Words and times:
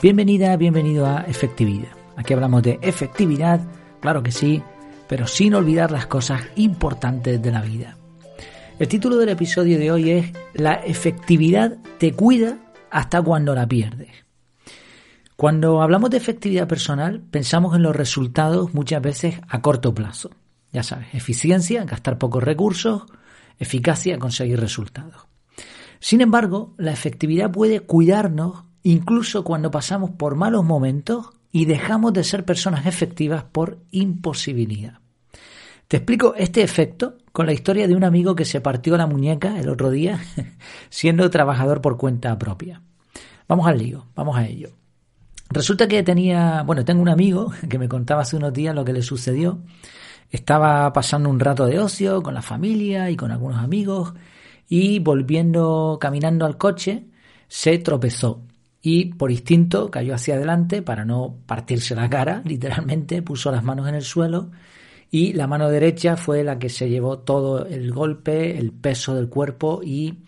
Bienvenida, 0.00 0.56
bienvenido 0.56 1.06
a 1.06 1.22
Efectividad. 1.22 1.88
Aquí 2.14 2.32
hablamos 2.32 2.62
de 2.62 2.78
efectividad, 2.82 3.60
claro 4.00 4.22
que 4.22 4.30
sí, 4.30 4.62
pero 5.08 5.26
sin 5.26 5.54
olvidar 5.54 5.90
las 5.90 6.06
cosas 6.06 6.40
importantes 6.54 7.42
de 7.42 7.50
la 7.50 7.62
vida. 7.62 7.96
El 8.78 8.86
título 8.86 9.16
del 9.16 9.30
episodio 9.30 9.76
de 9.76 9.90
hoy 9.90 10.10
es 10.10 10.32
La 10.54 10.74
efectividad 10.74 11.78
te 11.98 12.12
cuida 12.12 12.58
hasta 12.92 13.20
cuando 13.20 13.56
la 13.56 13.66
pierdes. 13.66 14.10
Cuando 15.34 15.82
hablamos 15.82 16.10
de 16.10 16.18
efectividad 16.18 16.68
personal, 16.68 17.20
pensamos 17.20 17.74
en 17.74 17.82
los 17.82 17.96
resultados 17.96 18.74
muchas 18.74 19.02
veces 19.02 19.40
a 19.48 19.60
corto 19.60 19.92
plazo. 19.92 20.30
Ya 20.72 20.84
sabes, 20.84 21.08
eficiencia, 21.12 21.82
gastar 21.82 22.18
pocos 22.18 22.44
recursos, 22.44 23.02
eficacia, 23.58 24.16
conseguir 24.20 24.60
resultados. 24.60 25.26
Sin 25.98 26.20
embargo, 26.20 26.74
la 26.78 26.92
efectividad 26.92 27.50
puede 27.50 27.80
cuidarnos 27.80 28.67
incluso 28.82 29.44
cuando 29.44 29.70
pasamos 29.70 30.10
por 30.10 30.34
malos 30.34 30.64
momentos 30.64 31.30
y 31.50 31.64
dejamos 31.64 32.12
de 32.12 32.24
ser 32.24 32.44
personas 32.44 32.86
efectivas 32.86 33.44
por 33.44 33.78
imposibilidad. 33.90 35.00
Te 35.88 35.96
explico 35.96 36.34
este 36.36 36.62
efecto 36.62 37.16
con 37.32 37.46
la 37.46 37.52
historia 37.52 37.88
de 37.88 37.96
un 37.96 38.04
amigo 38.04 38.36
que 38.36 38.44
se 38.44 38.60
partió 38.60 38.96
la 38.96 39.06
muñeca 39.06 39.58
el 39.58 39.70
otro 39.70 39.90
día 39.90 40.20
siendo 40.90 41.30
trabajador 41.30 41.80
por 41.80 41.96
cuenta 41.96 42.38
propia. 42.38 42.82
Vamos 43.48 43.66
al 43.66 43.78
lío, 43.78 44.06
vamos 44.14 44.36
a 44.36 44.46
ello. 44.46 44.70
Resulta 45.48 45.88
que 45.88 46.02
tenía, 46.02 46.62
bueno, 46.62 46.84
tengo 46.84 47.00
un 47.00 47.08
amigo 47.08 47.52
que 47.68 47.78
me 47.78 47.88
contaba 47.88 48.22
hace 48.22 48.36
unos 48.36 48.52
días 48.52 48.74
lo 48.74 48.84
que 48.84 48.92
le 48.92 49.02
sucedió. 49.02 49.60
Estaba 50.30 50.92
pasando 50.92 51.30
un 51.30 51.40
rato 51.40 51.64
de 51.64 51.78
ocio 51.78 52.22
con 52.22 52.34
la 52.34 52.42
familia 52.42 53.10
y 53.10 53.16
con 53.16 53.30
algunos 53.30 53.58
amigos 53.62 54.12
y 54.68 54.98
volviendo 54.98 55.96
caminando 55.98 56.44
al 56.44 56.58
coche 56.58 57.06
se 57.48 57.78
tropezó 57.78 58.42
y 58.88 59.04
por 59.04 59.30
instinto 59.30 59.90
cayó 59.90 60.14
hacia 60.14 60.36
adelante 60.36 60.80
para 60.80 61.04
no 61.04 61.36
partirse 61.44 61.94
la 61.94 62.08
cara, 62.08 62.40
literalmente, 62.46 63.20
puso 63.20 63.52
las 63.52 63.62
manos 63.62 63.86
en 63.86 63.94
el 63.94 64.02
suelo 64.02 64.50
y 65.10 65.34
la 65.34 65.46
mano 65.46 65.68
derecha 65.68 66.16
fue 66.16 66.42
la 66.42 66.58
que 66.58 66.70
se 66.70 66.88
llevó 66.88 67.18
todo 67.18 67.66
el 67.66 67.92
golpe, 67.92 68.56
el 68.56 68.72
peso 68.72 69.14
del 69.14 69.28
cuerpo 69.28 69.82
y 69.84 70.20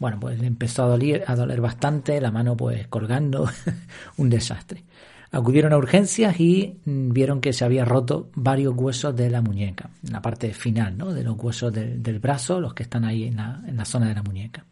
bueno, 0.00 0.18
pues 0.18 0.40
le 0.40 0.48
empezó 0.48 0.82
a 0.82 0.88
doler, 0.88 1.22
a 1.28 1.36
doler 1.36 1.60
bastante, 1.60 2.20
la 2.20 2.32
mano 2.32 2.56
pues 2.56 2.88
colgando, 2.88 3.48
un 4.16 4.30
desastre. 4.30 4.82
Acudieron 5.30 5.72
a 5.72 5.76
urgencias 5.76 6.40
y 6.40 6.80
mm, 6.86 7.12
vieron 7.12 7.40
que 7.40 7.52
se 7.52 7.64
había 7.64 7.84
roto 7.84 8.30
varios 8.34 8.74
huesos 8.76 9.14
de 9.14 9.30
la 9.30 9.42
muñeca, 9.42 9.90
en 10.04 10.12
la 10.12 10.22
parte 10.22 10.52
final, 10.54 10.98
¿no? 10.98 11.12
De 11.12 11.22
los 11.22 11.36
huesos 11.38 11.72
del 11.72 12.18
brazo, 12.18 12.60
los 12.60 12.74
que 12.74 12.82
están 12.82 13.04
ahí 13.04 13.24
en 13.24 13.36
la, 13.36 13.62
en 13.64 13.76
la 13.76 13.84
zona 13.84 14.08
de 14.08 14.14
la 14.14 14.22
muñeca. 14.24 14.64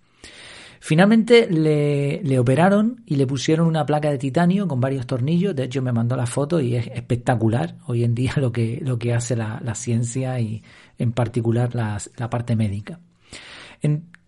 Finalmente 0.81 1.49
le, 1.51 2.39
operaron 2.39 3.03
y 3.07 3.17
le 3.17 3.27
pusieron 3.27 3.67
una 3.67 3.87
placa 3.87 4.11
de 4.11 4.19
titanio 4.19 4.69
con 4.69 4.81
varios 4.81 5.07
tornillos. 5.07 5.55
De 5.55 5.65
hecho, 5.65 5.83
me 5.83 5.93
mandó 5.93 6.17
la 6.17 6.27
foto 6.27 6.61
y 6.61 6.77
es 6.77 6.87
espectacular 6.89 7.77
hoy 7.87 8.05
en 8.05 8.15
día 8.15 8.33
lo 8.37 8.53
que, 8.53 8.81
lo 8.83 8.99
que 8.99 9.15
hace 9.15 9.37
la, 9.37 9.75
ciencia 9.75 10.39
y 10.41 10.63
en 10.99 11.13
particular 11.13 11.75
la, 11.75 11.99
parte 12.31 12.57
médica. 12.57 13.01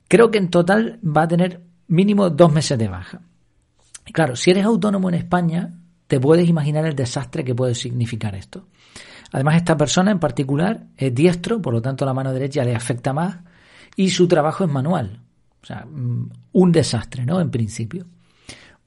creo 0.08 0.30
que 0.30 0.38
en 0.38 0.50
total 0.50 1.00
va 1.04 1.22
a 1.22 1.28
tener 1.28 1.62
mínimo 1.86 2.30
dos 2.30 2.52
meses 2.52 2.78
de 2.78 2.88
baja. 2.88 3.22
Claro, 4.12 4.36
si 4.36 4.50
eres 4.50 4.64
autónomo 4.64 5.08
en 5.08 5.16
España, 5.16 5.74
te 6.06 6.18
puedes 6.18 6.48
imaginar 6.48 6.86
el 6.86 6.94
desastre 6.94 7.44
que 7.44 7.54
puede 7.54 7.74
significar 7.74 8.34
esto. 8.34 8.66
Además, 9.32 9.56
esta 9.56 9.76
persona 9.76 10.10
en 10.10 10.18
particular 10.18 10.86
es 10.96 11.14
diestro, 11.14 11.60
por 11.60 11.74
lo 11.74 11.82
tanto 11.82 12.06
la 12.06 12.14
mano 12.14 12.32
derecha 12.32 12.64
le 12.64 12.74
afecta 12.74 13.12
más 13.12 13.38
y 13.96 14.10
su 14.10 14.26
trabajo 14.26 14.64
es 14.64 14.70
manual. 14.70 15.20
O 15.62 15.66
sea, 15.66 15.84
mm, 15.84 16.30
un 16.52 16.72
desastre, 16.72 17.24
¿no? 17.26 17.40
En 17.40 17.50
principio. 17.50 18.06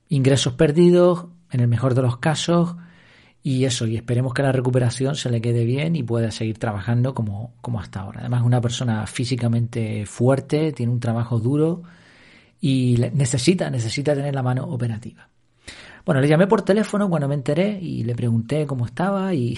Ingresos 0.10 0.54
perdidos, 0.54 1.28
en 1.52 1.60
el 1.60 1.68
mejor 1.68 1.96
de 1.96 2.02
los 2.02 2.18
casos, 2.18 2.76
y 3.44 3.66
eso, 3.66 3.88
y 3.88 3.96
esperemos 3.96 4.34
que 4.34 4.44
la 4.44 4.52
recuperación 4.52 5.16
se 5.16 5.30
le 5.32 5.42
quede 5.42 5.66
bien 5.66 5.96
y 5.96 6.04
pueda 6.04 6.30
seguir 6.30 6.60
trabajando 6.60 7.16
como, 7.16 7.54
como 7.62 7.80
hasta 7.80 8.02
ahora. 8.02 8.20
Además, 8.22 8.42
es 8.42 8.46
una 8.46 8.62
persona 8.62 9.08
físicamente 9.08 10.06
fuerte, 10.06 10.72
tiene 10.74 10.92
un 10.92 11.00
trabajo 11.00 11.40
duro 11.40 11.82
y 12.60 12.98
necesita, 13.14 13.70
necesita 13.72 14.14
tener 14.14 14.36
la 14.36 14.44
mano 14.44 14.66
operativa. 14.66 15.28
Bueno, 16.06 16.22
le 16.22 16.28
llamé 16.28 16.46
por 16.46 16.62
teléfono 16.62 17.10
cuando 17.10 17.28
me 17.28 17.36
enteré 17.36 17.80
y 17.82 18.04
le 18.04 18.16
pregunté 18.16 18.68
cómo 18.68 18.86
estaba 18.86 19.34
y, 19.34 19.58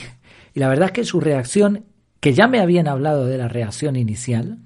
y 0.53 0.59
la 0.59 0.69
verdad 0.69 0.87
es 0.87 0.91
que 0.93 1.03
su 1.03 1.19
reacción, 1.19 1.85
que 2.21 2.33
ya 2.33 2.47
me 2.47 2.59
habían 2.59 2.87
hablado 2.87 3.25
de 3.25 3.37
la 3.37 3.49
reacción 3.49 3.97
inicial, 3.97 4.59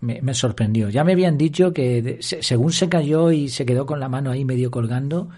me, 0.00 0.34
sorprendió. 0.34 0.88
Ya 0.88 1.04
me 1.04 1.12
habían 1.12 1.36
dicho 1.36 1.72
que 1.72 2.18
según 2.20 2.72
se 2.72 2.88
cayó 2.88 3.32
y 3.32 3.48
se 3.48 3.66
quedó 3.66 3.86
con 3.86 4.00
la 4.00 4.08
mano 4.08 4.30
ahí 4.30 4.44
medio 4.44 4.70
colgando, 4.70 5.28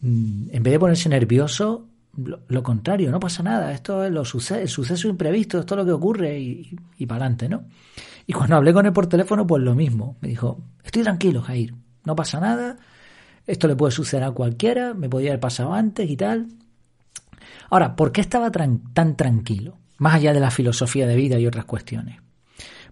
mm, 0.00 0.50
en 0.50 0.62
vez 0.62 0.72
de 0.72 0.78
ponerse 0.78 1.08
nervioso, 1.08 1.86
lo, 2.16 2.62
contrario, 2.62 3.10
no 3.10 3.20
pasa 3.20 3.42
nada, 3.42 3.72
esto 3.72 4.04
es 4.04 4.10
lo 4.10 4.24
sucede, 4.24 4.62
el 4.62 4.68
suceso 4.68 5.08
imprevisto, 5.08 5.60
esto 5.60 5.74
es 5.74 5.78
lo 5.78 5.84
que 5.84 5.92
ocurre 5.92 6.38
y, 6.38 6.76
y, 6.98 7.06
para 7.06 7.24
adelante, 7.24 7.48
¿no? 7.48 7.64
Y 8.26 8.32
cuando 8.32 8.56
hablé 8.56 8.72
con 8.72 8.86
él 8.86 8.92
por 8.92 9.06
teléfono, 9.06 9.46
pues 9.46 9.62
lo 9.62 9.74
mismo. 9.74 10.16
Me 10.20 10.28
dijo, 10.28 10.60
estoy 10.84 11.02
tranquilo, 11.02 11.40
Jair, 11.42 11.74
no 12.04 12.16
pasa 12.16 12.40
nada, 12.40 12.78
esto 13.46 13.68
le 13.68 13.76
puede 13.76 13.92
suceder 13.92 14.24
a 14.24 14.32
cualquiera, 14.32 14.94
me 14.94 15.08
podía 15.08 15.30
haber 15.30 15.40
pasado 15.40 15.72
antes 15.72 16.08
y 16.08 16.16
tal. 16.16 16.48
Ahora, 17.70 17.96
¿por 17.96 18.12
qué 18.12 18.20
estaba 18.20 18.50
tan 18.50 19.16
tranquilo? 19.16 19.78
Más 19.98 20.14
allá 20.14 20.32
de 20.32 20.40
la 20.40 20.50
filosofía 20.50 21.06
de 21.06 21.16
vida 21.16 21.38
y 21.38 21.46
otras 21.46 21.64
cuestiones. 21.64 22.20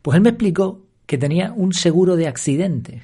Pues 0.02 0.16
él 0.16 0.22
me 0.22 0.30
explicó 0.30 0.87
que 1.08 1.16
tenía 1.16 1.52
un 1.52 1.72
seguro 1.72 2.16
de 2.16 2.28
accidentes 2.28 3.02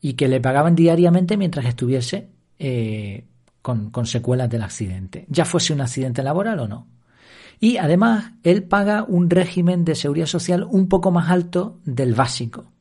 y 0.00 0.14
que 0.14 0.28
le 0.28 0.40
pagaban 0.40 0.74
diariamente 0.74 1.36
mientras 1.36 1.66
estuviese 1.66 2.30
eh, 2.58 3.26
con, 3.60 3.90
con 3.90 4.06
secuelas 4.06 4.48
del 4.48 4.62
accidente, 4.62 5.26
ya 5.28 5.44
fuese 5.44 5.74
un 5.74 5.82
accidente 5.82 6.22
laboral 6.22 6.58
o 6.58 6.68
no. 6.68 6.86
Y 7.60 7.76
además, 7.76 8.32
él 8.42 8.62
paga 8.62 9.04
un 9.06 9.28
régimen 9.28 9.84
de 9.84 9.94
seguridad 9.94 10.24
social 10.24 10.66
un 10.70 10.88
poco 10.88 11.10
más 11.10 11.30
alto 11.30 11.80
del 11.84 12.14
básico. 12.14 12.72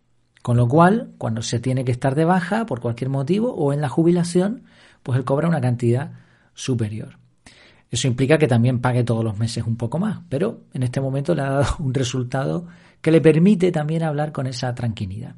Con 0.42 0.56
lo 0.56 0.70
cual, 0.70 1.12
cuando 1.18 1.42
se 1.42 1.60
tiene 1.60 1.84
que 1.84 1.92
estar 1.92 2.16
de 2.16 2.24
baja 2.24 2.66
por 2.66 2.80
cualquier 2.80 3.10
motivo 3.10 3.54
o 3.54 3.74
en 3.74 3.82
la 3.82 3.90
jubilación, 3.90 4.64
pues 5.04 5.20
él 5.20 5.26
cobra 5.26 5.50
una 5.50 5.60
cantidad 5.60 6.14
superior. 6.54 7.18
Eso 7.96 8.10
implica 8.10 8.38
que 8.38 8.50
también 8.50 8.82
pague 8.82 9.06
todos 9.06 9.24
los 9.24 9.38
meses 9.38 9.64
un 9.66 9.78
poco 9.78 10.00
más, 10.00 10.20
pero 10.28 10.66
en 10.74 10.84
este 10.84 11.00
momento 11.00 11.34
le 11.34 11.44
ha 11.44 11.50
dado 11.50 11.76
un 11.80 11.94
resultado 11.94 12.68
que 13.00 13.10
le 13.10 13.22
permite 13.22 13.72
también 13.72 14.04
hablar 14.04 14.34
con 14.34 14.48
esa 14.48 14.76
tranquilidad. 14.76 15.36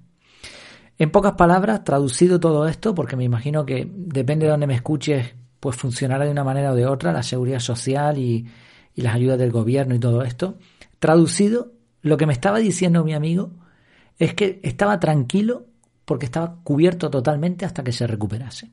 En 0.98 1.12
pocas 1.12 1.34
palabras, 1.34 1.84
traducido 1.84 2.40
todo 2.40 2.68
esto, 2.68 2.96
porque 2.96 3.16
me 3.16 3.24
imagino 3.24 3.64
que 3.64 3.88
depende 3.94 4.48
de 4.48 4.54
donde 4.54 4.66
me 4.66 4.74
escuches, 4.74 5.36
pues 5.60 5.76
funcionará 5.76 6.26
de 6.26 6.32
una 6.32 6.44
manera 6.44 6.72
o 6.72 6.76
de 6.76 6.88
otra 6.88 7.14
la 7.14 7.22
seguridad 7.22 7.60
social 7.60 8.18
y, 8.18 8.48
y 8.96 9.02
las 9.04 9.14
ayudas 9.14 9.38
del 9.38 9.52
gobierno 9.52 9.94
y 9.94 10.00
todo 10.00 10.24
esto. 10.24 10.58
Traducido, 10.98 11.74
lo 12.02 12.18
que 12.18 12.26
me 12.26 12.34
estaba 12.34 12.58
diciendo 12.58 13.04
mi 13.04 13.14
amigo 13.14 13.52
es 14.18 14.34
que 14.34 14.60
estaba 14.64 15.00
tranquilo 15.00 15.68
porque 16.06 16.26
estaba 16.26 16.56
cubierto 16.64 17.12
totalmente 17.12 17.66
hasta 17.66 17.84
que 17.84 17.92
se 17.92 18.08
recuperase. 18.08 18.72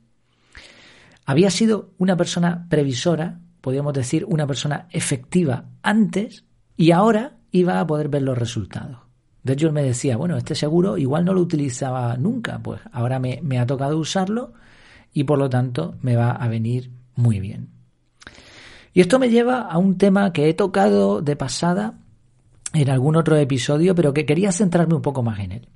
Había 1.27 1.51
sido 1.51 1.91
una 1.99 2.17
persona 2.17 2.65
previsora, 2.67 3.41
podríamos 3.65 3.93
decir 3.95 4.25
una 4.27 4.45
persona 4.45 4.87
efectiva 4.91 5.65
antes 5.81 6.45
y 6.77 6.91
ahora 6.91 7.37
iba 7.49 7.79
a 7.79 7.87
poder 7.87 8.09
ver 8.09 8.21
los 8.21 8.37
resultados. 8.37 8.99
De 9.41 9.53
hecho, 9.53 9.65
él 9.65 9.73
me 9.73 9.81
decía, 9.81 10.17
bueno, 10.17 10.37
este 10.37 10.53
seguro 10.53 10.99
igual 10.99 11.25
no 11.25 11.33
lo 11.33 11.41
utilizaba 11.41 12.15
nunca, 12.15 12.59
pues 12.59 12.79
ahora 12.91 13.17
me, 13.17 13.39
me 13.41 13.57
ha 13.57 13.65
tocado 13.65 13.97
usarlo 13.97 14.53
y 15.13 15.23
por 15.23 15.39
lo 15.39 15.49
tanto 15.49 15.95
me 16.03 16.15
va 16.15 16.29
a 16.29 16.47
venir 16.47 16.91
muy 17.15 17.39
bien. 17.39 17.69
Y 18.93 19.01
esto 19.01 19.17
me 19.17 19.31
lleva 19.31 19.61
a 19.61 19.79
un 19.79 19.97
tema 19.97 20.31
que 20.31 20.47
he 20.47 20.53
tocado 20.53 21.23
de 21.23 21.35
pasada 21.35 21.95
en 22.71 22.87
algún 22.91 23.15
otro 23.15 23.35
episodio, 23.35 23.95
pero 23.95 24.13
que 24.13 24.27
quería 24.27 24.51
centrarme 24.51 24.93
un 24.93 25.01
poco 25.01 25.23
más 25.23 25.39
en 25.39 25.53
él. 25.53 25.69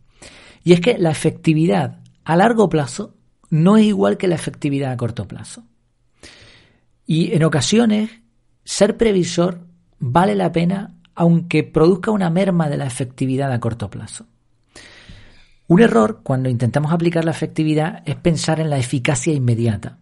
Y 0.63 0.73
es 0.73 0.79
que 0.79 0.99
la 0.99 1.09
efectividad 1.09 2.01
a 2.23 2.35
largo 2.35 2.69
plazo 2.69 3.15
no 3.49 3.77
es 3.77 3.85
igual 3.85 4.17
que 4.17 4.27
la 4.27 4.35
efectividad 4.35 4.91
a 4.91 4.97
corto 4.97 5.27
plazo. 5.27 5.63
Y 7.11 7.33
en 7.33 7.43
ocasiones, 7.43 8.11
ser 8.63 8.95
previsor 8.95 9.65
vale 9.97 10.35
la 10.35 10.51
pena 10.51 10.93
aunque 11.15 11.63
produzca 11.63 12.11
una 12.11 12.29
merma 12.29 12.69
de 12.69 12.77
la 12.77 12.85
efectividad 12.85 13.51
a 13.51 13.59
corto 13.59 13.89
plazo. 13.89 14.27
Un 15.65 15.81
error 15.81 16.19
cuando 16.21 16.49
intentamos 16.49 16.93
aplicar 16.93 17.25
la 17.25 17.31
efectividad 17.31 18.03
es 18.05 18.15
pensar 18.17 18.59
en 18.59 18.69
la 18.69 18.77
eficacia 18.77 19.33
inmediata. 19.33 19.97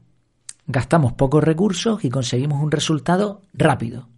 Gastamos 0.66 1.14
pocos 1.14 1.42
recursos 1.42 2.04
y 2.04 2.10
conseguimos 2.10 2.62
un 2.62 2.72
resultado 2.72 3.42
rápido. 3.54 4.10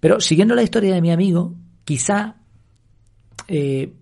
Pero 0.00 0.18
siguiendo 0.18 0.56
la 0.56 0.64
historia 0.64 0.92
de 0.92 1.02
mi 1.02 1.12
amigo, 1.12 1.54
quizá 1.84 2.34
eh, 3.46 3.94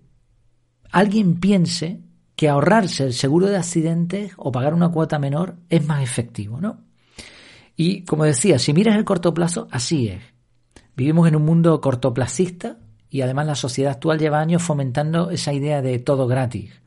alguien 0.89 1.39
piense 1.39 2.01
que 2.35 2.49
ahorrarse 2.49 3.03
el 3.03 3.13
seguro 3.13 3.45
de 3.45 3.57
accidentes 3.57 4.31
o 4.37 4.51
pagar 4.51 4.73
una 4.73 4.89
cuota 4.89 5.19
menor 5.19 5.57
es 5.69 5.85
más 5.85 6.01
efectivo, 6.01 6.59
¿no? 6.59 6.83
Y 7.75 8.03
como 8.03 8.23
decía, 8.23 8.59
si 8.59 8.73
miras 8.73 8.95
el 8.95 9.05
corto 9.05 9.33
plazo, 9.33 9.67
así 9.71 10.07
es. 10.07 10.21
Vivimos 10.95 11.27
en 11.27 11.35
un 11.35 11.43
mundo 11.43 11.81
cortoplacista 11.81 12.77
y 13.09 13.21
además 13.21 13.47
la 13.47 13.55
sociedad 13.55 13.93
actual 13.93 14.19
lleva 14.19 14.39
años 14.39 14.63
fomentando 14.63 15.29
esa 15.29 15.53
idea 15.53 15.81
de 15.81 15.99
todo 15.99 16.27
gratis. 16.27 16.81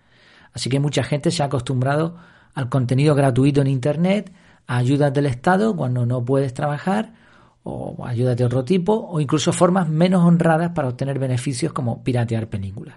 Así 0.53 0.71
que 0.71 0.81
mucha 0.81 1.03
gente 1.03 1.31
se 1.31 1.43
ha 1.43 1.47
acostumbrado 1.47 2.17
al 2.55 2.69
contenido 2.69 3.15
gratuito 3.15 3.61
en 3.61 3.67
Internet, 3.67 4.33
ayudas 4.67 5.13
del 5.13 5.27
Estado 5.27 5.77
cuando 5.77 6.07
no 6.07 6.25
puedes 6.25 6.55
trabajar, 6.55 7.15
o 7.63 8.05
ayudas 8.07 8.37
de 8.37 8.45
otro 8.45 8.65
tipo, 8.65 8.95
o 8.95 9.21
incluso 9.21 9.53
formas 9.53 9.89
menos 9.89 10.25
honradas 10.25 10.71
para 10.71 10.89
obtener 10.89 11.19
beneficios 11.19 11.73
como 11.73 12.03
piratear 12.03 12.49
películas. 12.49 12.97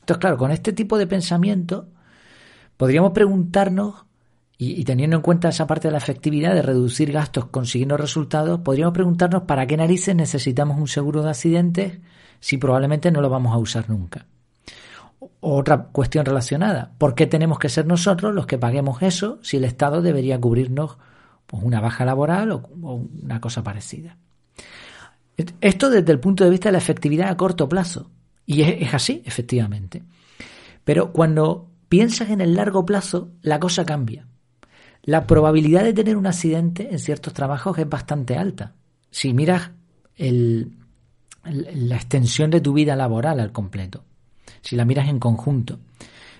Entonces, 0.00 0.20
claro, 0.20 0.36
con 0.36 0.50
este 0.50 0.72
tipo 0.72 0.96
de 0.96 1.06
pensamiento 1.06 1.88
podríamos 2.76 3.12
preguntarnos, 3.12 4.04
y, 4.64 4.84
teniendo 4.84 5.16
en 5.16 5.22
cuenta 5.22 5.48
esa 5.48 5.66
parte 5.66 5.88
de 5.88 5.92
la 5.92 5.98
efectividad 5.98 6.54
de 6.54 6.62
reducir 6.62 7.10
gastos 7.10 7.46
consiguiendo 7.46 7.96
resultados, 7.96 8.60
podríamos 8.60 8.94
preguntarnos 8.94 9.42
para 9.42 9.66
qué 9.66 9.76
narices 9.76 10.14
necesitamos 10.14 10.78
un 10.78 10.86
seguro 10.86 11.22
de 11.22 11.30
accidentes 11.30 11.98
si 12.38 12.58
probablemente 12.58 13.10
no 13.10 13.20
lo 13.20 13.28
vamos 13.28 13.52
a 13.52 13.58
usar 13.58 13.90
nunca. 13.90 14.26
Otra 15.40 15.84
cuestión 15.86 16.24
relacionada, 16.24 16.92
¿por 16.98 17.16
qué 17.16 17.26
tenemos 17.26 17.58
que 17.58 17.68
ser 17.68 17.86
nosotros 17.86 18.34
los 18.34 18.46
que 18.46 18.58
paguemos 18.58 19.02
eso 19.02 19.40
si 19.42 19.56
el 19.56 19.64
Estado 19.64 20.00
debería 20.00 20.40
cubrirnos 20.40 20.96
pues, 21.46 21.62
una 21.62 21.80
baja 21.80 22.04
laboral 22.04 22.52
o, 22.52 22.62
una 23.22 23.40
cosa 23.40 23.64
parecida? 23.64 24.16
Esto 25.60 25.90
desde 25.90 26.12
el 26.12 26.20
punto 26.20 26.44
de 26.44 26.50
vista 26.50 26.68
de 26.68 26.72
la 26.72 26.78
efectividad 26.78 27.30
a 27.30 27.36
corto 27.36 27.68
plazo. 27.68 28.10
Y 28.46 28.62
es 28.62 28.94
así, 28.94 29.22
efectivamente. 29.24 30.02
Pero 30.84 31.12
cuando 31.12 31.68
piensas 31.88 32.30
en 32.30 32.40
el 32.40 32.54
largo 32.54 32.84
plazo, 32.84 33.30
la 33.42 33.58
cosa 33.58 33.84
cambia. 33.84 34.26
La 35.02 35.26
probabilidad 35.26 35.82
de 35.82 35.92
tener 35.92 36.16
un 36.16 36.26
accidente 36.26 36.88
en 36.92 36.98
ciertos 36.98 37.32
trabajos 37.32 37.76
es 37.78 37.88
bastante 37.88 38.36
alta. 38.36 38.74
Si 39.10 39.34
miras 39.34 39.72
la 40.16 41.96
extensión 41.96 42.50
de 42.50 42.60
tu 42.60 42.72
vida 42.72 42.94
laboral 42.94 43.40
al 43.40 43.50
completo, 43.50 44.04
si 44.60 44.76
la 44.76 44.84
miras 44.84 45.08
en 45.08 45.18
conjunto. 45.18 45.80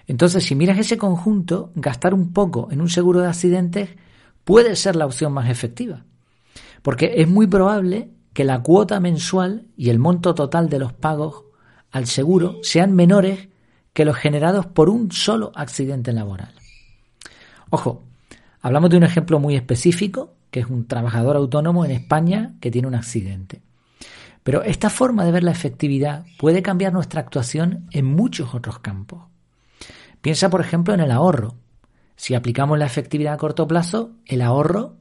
Entonces, 0.06 0.44
si 0.44 0.54
miras 0.54 0.78
ese 0.78 0.96
conjunto, 0.96 1.72
gastar 1.74 2.14
un 2.14 2.32
poco 2.32 2.68
en 2.70 2.80
un 2.80 2.88
seguro 2.88 3.20
de 3.20 3.28
accidentes 3.28 3.90
puede 4.44 4.76
ser 4.76 4.94
la 4.94 5.06
opción 5.06 5.32
más 5.32 5.50
efectiva. 5.50 6.04
Porque 6.82 7.14
es 7.16 7.28
muy 7.28 7.48
probable 7.48 8.10
que 8.32 8.44
la 8.44 8.62
cuota 8.62 9.00
mensual 9.00 9.66
y 9.76 9.90
el 9.90 9.98
monto 9.98 10.34
total 10.34 10.68
de 10.68 10.78
los 10.78 10.92
pagos 10.92 11.44
al 11.90 12.06
seguro 12.06 12.58
sean 12.62 12.94
menores 12.94 13.48
que 13.92 14.04
los 14.04 14.16
generados 14.16 14.66
por 14.66 14.88
un 14.88 15.12
solo 15.12 15.52
accidente 15.54 16.12
laboral. 16.12 16.54
Ojo, 17.70 18.02
hablamos 18.62 18.90
de 18.90 18.96
un 18.96 19.02
ejemplo 19.02 19.38
muy 19.38 19.56
específico, 19.56 20.34
que 20.50 20.60
es 20.60 20.66
un 20.66 20.86
trabajador 20.86 21.36
autónomo 21.36 21.84
en 21.84 21.90
España 21.90 22.54
que 22.60 22.70
tiene 22.70 22.88
un 22.88 22.94
accidente. 22.94 23.60
Pero 24.42 24.62
esta 24.62 24.90
forma 24.90 25.24
de 25.24 25.32
ver 25.32 25.44
la 25.44 25.50
efectividad 25.50 26.24
puede 26.38 26.62
cambiar 26.62 26.92
nuestra 26.92 27.20
actuación 27.20 27.86
en 27.90 28.06
muchos 28.06 28.54
otros 28.54 28.78
campos. 28.78 29.24
Piensa, 30.20 30.50
por 30.50 30.60
ejemplo, 30.60 30.94
en 30.94 31.00
el 31.00 31.10
ahorro. 31.10 31.56
Si 32.16 32.34
aplicamos 32.34 32.78
la 32.78 32.86
efectividad 32.86 33.34
a 33.34 33.38
corto 33.38 33.66
plazo, 33.66 34.12
el 34.26 34.42
ahorro 34.42 34.96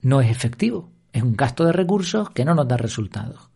no 0.00 0.20
es 0.20 0.30
efectivo. 0.30 0.90
Es 1.12 1.22
un 1.22 1.36
gasto 1.36 1.64
de 1.64 1.72
recursos 1.72 2.30
que 2.30 2.44
no 2.44 2.54
nos 2.54 2.68
da 2.68 2.76
resultados. 2.76 3.48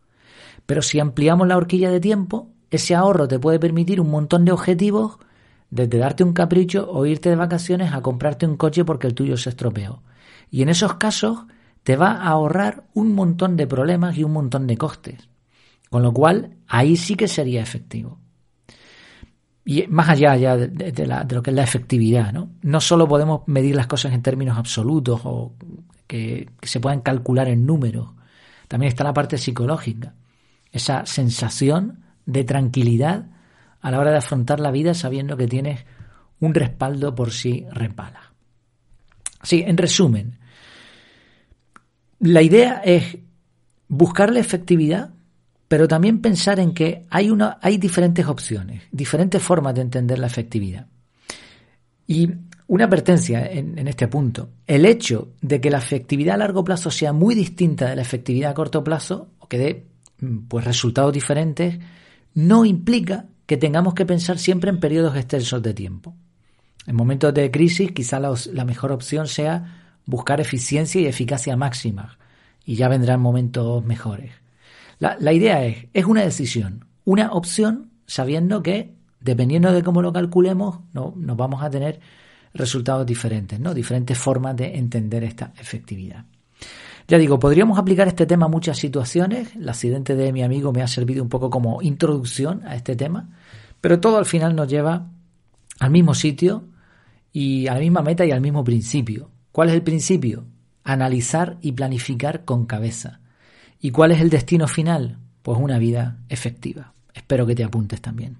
Pero 0.66 0.82
si 0.82 1.00
ampliamos 1.00 1.48
la 1.48 1.56
horquilla 1.56 1.90
de 1.90 2.00
tiempo, 2.00 2.50
ese 2.70 2.94
ahorro 2.94 3.28
te 3.28 3.38
puede 3.38 3.58
permitir 3.58 4.00
un 4.00 4.10
montón 4.10 4.44
de 4.44 4.52
objetivos, 4.52 5.18
desde 5.70 5.98
darte 5.98 6.24
un 6.24 6.32
capricho 6.32 6.90
o 6.90 7.04
irte 7.06 7.28
de 7.28 7.36
vacaciones 7.36 7.92
a 7.92 8.00
comprarte 8.00 8.46
un 8.46 8.56
coche 8.56 8.84
porque 8.84 9.06
el 9.06 9.14
tuyo 9.14 9.36
se 9.36 9.50
estropeó. 9.50 10.02
Y 10.50 10.62
en 10.62 10.68
esos 10.68 10.94
casos 10.94 11.40
te 11.82 11.96
va 11.96 12.12
a 12.12 12.28
ahorrar 12.28 12.84
un 12.94 13.14
montón 13.14 13.56
de 13.56 13.66
problemas 13.66 14.16
y 14.16 14.24
un 14.24 14.32
montón 14.32 14.66
de 14.66 14.76
costes. 14.76 15.28
Con 15.90 16.02
lo 16.02 16.12
cual, 16.12 16.56
ahí 16.66 16.96
sí 16.96 17.14
que 17.14 17.28
sería 17.28 17.62
efectivo. 17.62 18.18
Y 19.64 19.86
más 19.88 20.08
allá 20.08 20.36
ya 20.36 20.56
de, 20.56 21.26
lo 21.30 21.42
que 21.42 21.50
es 21.50 21.56
la 21.56 21.62
efectividad, 21.62 22.32
¿no? 22.32 22.50
No 22.62 22.80
solo 22.80 23.06
podemos 23.06 23.42
medir 23.46 23.76
las 23.76 23.86
cosas 23.86 24.14
en 24.14 24.22
términos 24.22 24.56
absolutos 24.56 25.20
o 25.24 25.52
que 26.06 26.48
se 26.62 26.80
puedan 26.80 27.00
calcular 27.00 27.48
en 27.48 27.66
números. 27.66 28.10
También 28.66 28.88
está 28.88 29.04
la 29.04 29.12
parte 29.12 29.36
psicológica 29.36 30.14
esa 30.72 31.06
sensación 31.06 32.04
de 32.26 32.44
tranquilidad 32.44 33.26
a 33.80 33.90
la 33.90 34.00
hora 34.00 34.10
de 34.10 34.18
afrontar 34.18 34.60
la 34.60 34.70
vida 34.70 34.94
sabiendo 34.94 35.36
que 35.36 35.46
tienes 35.46 35.84
un 36.40 36.54
respaldo 36.54 37.14
por 37.14 37.32
si 37.32 37.66
repala. 37.70 38.32
Sí, 39.42 39.62
en 39.66 39.76
resumen, 39.76 40.38
la 42.20 42.42
idea 42.42 42.82
es 42.84 43.18
buscar 43.88 44.32
la 44.32 44.40
efectividad, 44.40 45.10
pero 45.68 45.86
también 45.86 46.20
pensar 46.20 46.58
en 46.58 46.74
que 46.74 47.06
hay, 47.10 47.30
una, 47.30 47.58
hay 47.62 47.78
diferentes 47.78 48.26
opciones, 48.26 48.82
diferentes 48.90 49.42
formas 49.42 49.74
de 49.74 49.82
entender 49.82 50.18
la 50.18 50.26
efectividad. 50.26 50.86
Y 52.06 52.30
una 52.66 52.84
advertencia 52.84 53.46
en, 53.46 53.78
en, 53.78 53.88
este 53.88 54.08
punto. 54.08 54.50
El 54.66 54.84
hecho 54.84 55.34
de 55.40 55.60
que 55.60 55.70
la 55.70 55.78
efectividad 55.78 56.34
a 56.34 56.38
largo 56.38 56.64
plazo 56.64 56.90
sea 56.90 57.12
muy 57.12 57.34
distinta 57.34 57.88
de 57.88 57.96
la 57.96 58.02
efectividad 58.02 58.50
a 58.50 58.54
corto 58.54 58.84
plazo, 58.84 59.30
o 59.38 59.46
que 59.46 59.58
dé 59.58 59.86
pues 60.48 60.64
resultados 60.64 61.12
diferentes, 61.12 61.78
no 62.34 62.64
implica 62.64 63.26
que 63.48 63.56
tengamos 63.56 63.94
que 63.94 64.04
pensar 64.04 64.38
siempre 64.38 64.68
en 64.68 64.78
periodos 64.78 65.16
extensos 65.16 65.62
de 65.62 65.72
tiempo. 65.72 66.14
En 66.86 66.94
momentos 66.94 67.32
de 67.32 67.50
crisis 67.50 67.92
quizá 67.92 68.20
la, 68.20 68.64
mejor 68.66 68.92
opción 68.92 69.26
sea 69.26 69.94
buscar 70.04 70.38
eficiencia 70.38 71.00
y 71.00 71.06
eficacia 71.06 71.56
máxima 71.56 72.18
y 72.66 72.74
ya 72.76 72.88
vendrán 72.88 73.20
momentos 73.20 73.82
mejores. 73.86 74.32
La, 74.98 75.16
la 75.18 75.32
idea 75.32 75.64
es, 75.64 75.86
es 75.94 76.04
una 76.04 76.24
decisión, 76.24 76.84
una 77.06 77.32
opción 77.32 77.90
sabiendo 78.04 78.62
que 78.62 78.94
dependiendo 79.18 79.72
de 79.72 79.82
cómo 79.82 80.02
lo 80.02 80.12
calculemos 80.12 80.80
no, 80.92 81.14
nos 81.16 81.36
vamos 81.38 81.62
a 81.62 81.70
tener 81.70 82.00
resultados 82.52 83.06
diferentes, 83.06 83.58
¿no? 83.58 83.72
diferentes 83.72 84.18
formas 84.18 84.56
de 84.56 84.76
entender 84.76 85.24
esta 85.24 85.54
efectividad. 85.58 86.26
Ya 87.08 87.16
digo, 87.16 87.38
podríamos 87.38 87.78
aplicar 87.78 88.06
este 88.06 88.26
tema 88.26 88.46
a 88.46 88.50
muchas 88.50 88.76
situaciones. 88.76 89.56
El 89.56 89.66
accidente 89.66 90.14
de 90.14 90.30
mi 90.30 90.42
amigo 90.42 90.72
me 90.72 90.82
ha 90.82 90.86
servido 90.86 91.22
un 91.22 91.30
poco 91.30 91.48
como 91.48 91.80
introducción 91.80 92.62
a 92.66 92.76
este 92.76 92.96
tema, 92.96 93.30
pero 93.80 93.98
todo 93.98 94.18
al 94.18 94.26
final 94.26 94.54
nos 94.54 94.68
lleva 94.68 95.06
al 95.80 95.90
mismo 95.90 96.14
sitio 96.14 96.64
y 97.32 97.66
a 97.66 97.74
la 97.74 97.80
misma 97.80 98.02
meta 98.02 98.26
y 98.26 98.30
al 98.30 98.42
mismo 98.42 98.62
principio. 98.62 99.30
¿Cuál 99.52 99.70
es 99.70 99.74
el 99.74 99.82
principio? 99.82 100.44
Analizar 100.84 101.56
y 101.62 101.72
planificar 101.72 102.44
con 102.44 102.66
cabeza. 102.66 103.20
¿Y 103.80 103.90
cuál 103.90 104.12
es 104.12 104.20
el 104.20 104.28
destino 104.28 104.68
final? 104.68 105.16
Pues 105.40 105.58
una 105.58 105.78
vida 105.78 106.18
efectiva. 106.28 106.92
Espero 107.14 107.46
que 107.46 107.54
te 107.54 107.64
apuntes 107.64 108.02
también. 108.02 108.36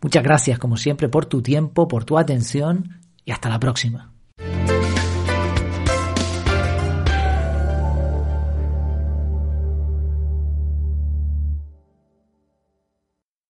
Muchas 0.00 0.22
gracias 0.22 0.60
como 0.60 0.76
siempre 0.76 1.08
por 1.08 1.26
tu 1.26 1.42
tiempo, 1.42 1.88
por 1.88 2.04
tu 2.04 2.18
atención 2.18 3.00
y 3.24 3.32
hasta 3.32 3.48
la 3.48 3.58
próxima. 3.58 4.12